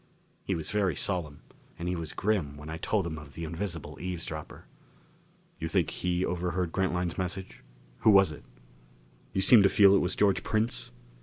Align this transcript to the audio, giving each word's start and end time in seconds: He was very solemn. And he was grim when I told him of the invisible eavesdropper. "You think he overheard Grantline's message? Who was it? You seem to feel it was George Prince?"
He 0.43 0.55
was 0.55 0.71
very 0.71 0.95
solemn. 0.95 1.41
And 1.77 1.87
he 1.87 1.95
was 1.95 2.13
grim 2.13 2.57
when 2.57 2.71
I 2.71 2.77
told 2.77 3.05
him 3.05 3.19
of 3.19 3.35
the 3.35 3.43
invisible 3.43 3.99
eavesdropper. 4.01 4.65
"You 5.59 5.67
think 5.67 5.91
he 5.91 6.25
overheard 6.25 6.71
Grantline's 6.71 7.19
message? 7.19 7.63
Who 7.99 8.09
was 8.09 8.31
it? 8.31 8.43
You 9.31 9.41
seem 9.41 9.61
to 9.61 9.69
feel 9.69 9.93
it 9.93 9.99
was 10.01 10.15
George 10.15 10.41
Prince?" 10.41 10.89